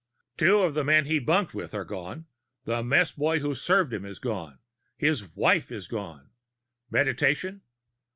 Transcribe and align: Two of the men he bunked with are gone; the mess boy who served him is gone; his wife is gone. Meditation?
Two 0.35 0.61
of 0.61 0.73
the 0.73 0.83
men 0.83 1.05
he 1.05 1.19
bunked 1.19 1.53
with 1.53 1.75
are 1.75 1.85
gone; 1.85 2.25
the 2.65 2.81
mess 2.81 3.11
boy 3.11 3.37
who 3.37 3.53
served 3.53 3.93
him 3.93 4.03
is 4.03 4.17
gone; 4.17 4.57
his 4.97 5.35
wife 5.35 5.71
is 5.71 5.87
gone. 5.87 6.31
Meditation? 6.89 7.61